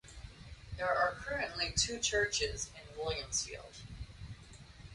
There 0.77 0.91
are 0.91 1.11
currently 1.23 1.71
two 1.77 1.99
Churches 1.99 2.71
in 2.73 2.97
Williamsfield. 2.99 3.81